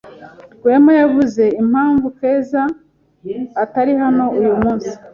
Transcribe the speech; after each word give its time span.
Rwema 0.59 0.93
yavuze 1.01 1.43
impamvu 1.61 2.05
Keza 2.19 2.61
atari 3.63 3.93
hano 4.01 4.25
uyu 4.39 4.53
munsi? 4.61 4.91